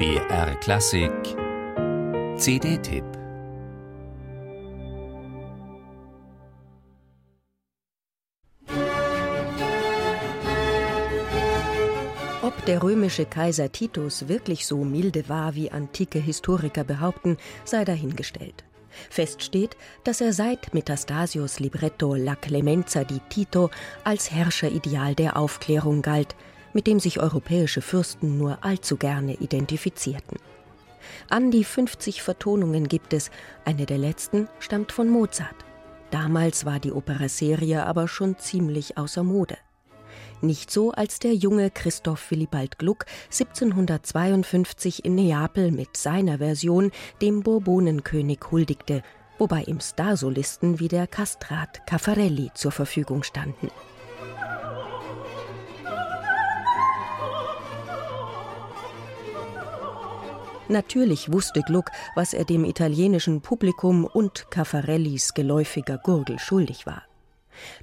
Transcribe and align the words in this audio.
BR 0.00 0.54
Klassik 0.60 1.12
CD-Tipp 2.38 3.04
Ob 12.40 12.64
der 12.64 12.82
römische 12.82 13.26
Kaiser 13.26 13.70
Titus 13.70 14.26
wirklich 14.26 14.66
so 14.66 14.84
milde 14.84 15.28
war, 15.28 15.54
wie 15.54 15.70
antike 15.70 16.18
Historiker 16.18 16.84
behaupten, 16.84 17.36
sei 17.66 17.84
dahingestellt. 17.84 18.64
Fest 19.10 19.42
steht, 19.42 19.76
dass 20.04 20.22
er 20.22 20.32
seit 20.32 20.72
Metastasios 20.72 21.60
Libretto 21.60 22.14
La 22.14 22.36
Clemenza 22.36 23.04
di 23.04 23.20
Tito 23.28 23.68
als 24.02 24.30
Herrscherideal 24.30 25.14
der 25.14 25.36
Aufklärung 25.36 26.00
galt, 26.00 26.36
mit 26.72 26.86
dem 26.86 27.00
sich 27.00 27.20
europäische 27.20 27.82
Fürsten 27.82 28.38
nur 28.38 28.64
allzu 28.64 28.96
gerne 28.96 29.34
identifizierten. 29.34 30.38
An 31.28 31.50
die 31.50 31.64
50 31.64 32.22
Vertonungen 32.22 32.88
gibt 32.88 33.12
es, 33.12 33.30
eine 33.64 33.86
der 33.86 33.98
letzten 33.98 34.48
stammt 34.58 34.92
von 34.92 35.08
Mozart. 35.08 35.56
Damals 36.10 36.64
war 36.64 36.80
die 36.80 36.92
Opera 36.92 37.28
Serie 37.28 37.86
aber 37.86 38.08
schon 38.08 38.38
ziemlich 38.38 38.98
außer 38.98 39.22
Mode. 39.22 39.56
Nicht 40.42 40.70
so, 40.70 40.90
als 40.92 41.18
der 41.18 41.34
junge 41.34 41.70
Christoph 41.70 42.30
Willibald 42.30 42.78
Gluck 42.78 43.04
1752 43.26 45.04
in 45.04 45.14
Neapel 45.14 45.70
mit 45.70 45.96
seiner 45.96 46.38
Version 46.38 46.90
dem 47.20 47.42
Bourbonenkönig 47.42 48.40
huldigte, 48.50 49.02
wobei 49.38 49.62
ihm 49.62 49.80
Starsolisten 49.80 50.80
wie 50.80 50.88
der 50.88 51.06
Kastrat 51.06 51.86
Caffarelli 51.86 52.50
zur 52.54 52.72
Verfügung 52.72 53.22
standen. 53.22 53.70
Natürlich 60.70 61.32
wusste 61.32 61.62
Gluck, 61.62 61.90
was 62.14 62.32
er 62.32 62.44
dem 62.44 62.64
italienischen 62.64 63.40
Publikum 63.40 64.04
und 64.04 64.52
Caffarellis 64.52 65.34
geläufiger 65.34 65.98
Gurgel 65.98 66.38
schuldig 66.38 66.86
war. 66.86 67.02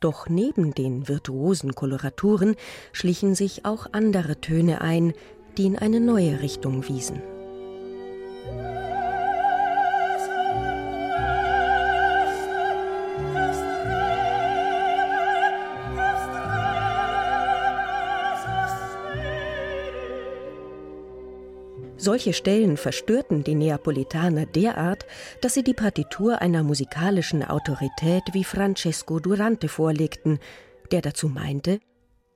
Doch 0.00 0.28
neben 0.28 0.74
den 0.74 1.08
virtuosen 1.08 1.74
Koloraturen 1.74 2.56
schlichen 2.92 3.34
sich 3.34 3.64
auch 3.64 3.86
andere 3.92 4.38
Töne 4.42 4.82
ein, 4.82 5.14
die 5.56 5.64
in 5.64 5.78
eine 5.78 5.98
neue 5.98 6.42
Richtung 6.42 6.86
wiesen. 6.86 7.22
Solche 21.96 22.32
Stellen 22.32 22.76
verstörten 22.76 23.44
die 23.44 23.54
Neapolitaner 23.54 24.46
derart, 24.46 25.06
dass 25.40 25.54
sie 25.54 25.62
die 25.62 25.74
Partitur 25.74 26.42
einer 26.42 26.62
musikalischen 26.62 27.44
Autorität 27.44 28.22
wie 28.32 28.44
Francesco 28.44 29.20
Durante 29.20 29.68
vorlegten, 29.68 30.38
der 30.90 31.02
dazu 31.02 31.28
meinte, 31.28 31.80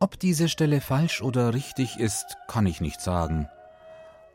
ob 0.00 0.18
diese 0.18 0.48
Stelle 0.48 0.80
falsch 0.80 1.22
oder 1.22 1.54
richtig 1.54 1.98
ist, 1.98 2.36
kann 2.46 2.66
ich 2.66 2.80
nicht 2.80 3.00
sagen. 3.00 3.48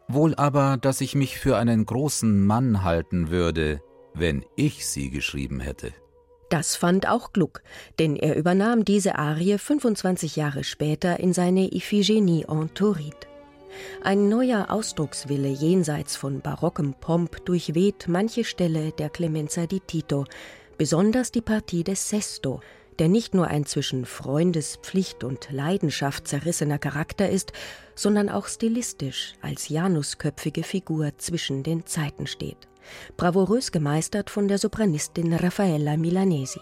Wohl 0.10 0.36
aber, 0.36 0.78
dass 0.78 1.00
ich 1.00 1.16
mich 1.16 1.40
für 1.40 1.56
einen 1.56 1.86
großen 1.86 2.46
Mann 2.46 2.84
halten 2.84 3.30
würde, 3.30 3.82
wenn 4.14 4.44
ich 4.58 4.86
sie 4.86 5.10
geschrieben 5.10 5.62
hätte. 5.62 5.94
Das 6.50 6.76
fand 6.76 7.08
auch 7.08 7.32
Gluck, 7.32 7.64
denn 7.98 8.18
er 8.18 8.36
übernahm 8.36 8.84
diese 8.84 9.16
Arie 9.16 9.58
25 9.58 10.36
Jahre 10.36 10.66
später 10.66 11.20
in 11.20 11.34
seine 11.34 11.74
Iphigenie 11.74 12.46
en 12.50 12.74
Tauride. 12.74 13.33
Ein 14.04 14.30
neuer 14.30 14.68
Ausdruckswille 14.70 15.50
jenseits 15.50 16.16
von 16.16 16.42
barockem 16.42 16.94
Pomp 16.94 17.46
durchweht 17.46 18.06
manche 18.08 18.44
Stelle 18.44 18.92
der 18.92 19.10
Clemenza 19.10 19.66
di 19.66 19.80
Tito, 19.80 20.26
besonders 20.78 21.32
die 21.32 21.42
Partie 21.42 21.84
des 21.84 22.10
Sesto, 22.10 22.62
der 23.00 23.08
nicht 23.08 23.34
nur 23.34 23.48
ein 23.48 23.66
zwischen 23.66 24.06
Freundespflicht 24.06 25.24
und 25.24 25.48
Leidenschaft 25.52 26.28
zerrissener 26.28 26.80
Charakter 26.80 27.30
ist, 27.30 27.54
sondern 27.96 28.30
auch 28.30 28.48
stilistisch 28.48 29.34
als 29.42 29.70
janusköpfige 29.70 30.64
Figur 30.64 31.12
zwischen 31.18 31.64
den 31.64 31.86
Zeiten 31.86 32.28
steht. 32.28 32.68
Bravourös 33.18 33.72
gemeistert 33.72 34.30
von 34.30 34.48
der 34.48 34.58
Sopranistin 34.58 35.34
Raffaella 35.34 35.98
Milanesi. 35.98 36.60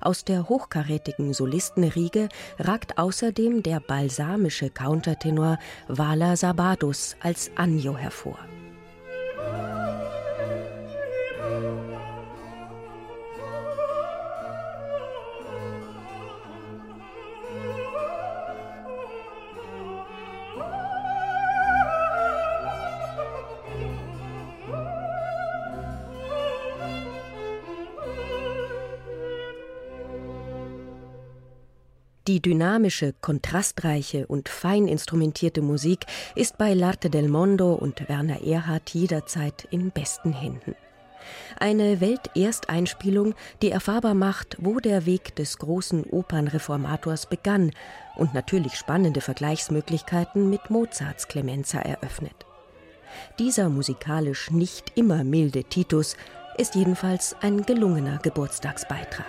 Aus 0.00 0.24
der 0.24 0.48
hochkarätigen 0.48 1.32
Solistenriege 1.32 2.28
ragt 2.58 2.98
außerdem 2.98 3.62
der 3.62 3.80
balsamische 3.80 4.70
Countertenor 4.70 5.58
Vala 5.88 6.36
Sabados 6.36 7.16
als 7.20 7.50
Anjo 7.56 7.96
hervor. 7.96 8.38
Die 32.26 32.42
dynamische, 32.42 33.14
kontrastreiche 33.20 34.26
und 34.26 34.48
fein 34.48 34.88
instrumentierte 34.88 35.62
Musik 35.62 36.06
ist 36.34 36.58
bei 36.58 36.72
L'Arte 36.72 37.08
del 37.08 37.28
Mondo 37.28 37.72
und 37.74 38.08
Werner 38.08 38.42
Erhard 38.42 38.90
jederzeit 38.90 39.68
in 39.70 39.92
besten 39.92 40.32
Händen. 40.32 40.74
Eine 41.58 42.00
Weltersteinspielung, 42.00 43.34
die 43.62 43.70
erfahrbar 43.70 44.14
macht, 44.14 44.56
wo 44.58 44.80
der 44.80 45.06
Weg 45.06 45.36
des 45.36 45.58
großen 45.58 46.02
Opernreformators 46.04 47.26
begann 47.26 47.70
und 48.16 48.34
natürlich 48.34 48.74
spannende 48.74 49.20
Vergleichsmöglichkeiten 49.20 50.50
mit 50.50 50.68
Mozarts 50.68 51.28
Clemenza 51.28 51.78
eröffnet. 51.78 52.34
Dieser 53.38 53.68
musikalisch 53.68 54.50
nicht 54.50 54.92
immer 54.96 55.22
milde 55.22 55.62
Titus 55.62 56.16
ist 56.58 56.74
jedenfalls 56.74 57.36
ein 57.40 57.62
gelungener 57.62 58.18
Geburtstagsbeitrag. 58.18 59.26